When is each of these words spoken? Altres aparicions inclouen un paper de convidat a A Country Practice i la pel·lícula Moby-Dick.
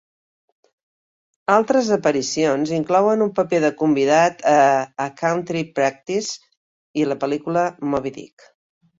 Altres 1.55 1.89
aparicions 1.97 2.71
inclouen 2.77 3.21
un 3.25 3.29
paper 3.39 3.59
de 3.65 3.69
convidat 3.81 4.41
a 4.51 4.53
A 5.05 5.07
Country 5.19 5.61
Practice 5.81 6.49
i 7.03 7.05
la 7.11 7.19
pel·lícula 7.25 7.67
Moby-Dick. 7.93 8.49